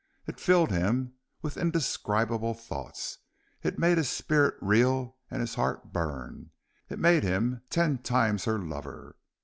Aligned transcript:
It 0.25 0.39
filled 0.39 0.71
him 0.71 1.13
with 1.43 1.57
indescribable 1.57 2.55
thoughts; 2.55 3.19
it 3.61 3.77
made 3.77 3.99
his 3.99 4.09
spirit 4.09 4.55
reel 4.59 5.15
and 5.29 5.41
his 5.41 5.53
heart 5.53 5.93
burn; 5.93 6.49
it 6.89 6.97
made 6.97 7.21
him 7.21 7.61
ten 7.69 7.99
times 7.99 8.45
her 8.45 8.57
lover. 8.57 9.15